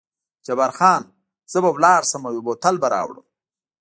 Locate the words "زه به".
1.51-1.69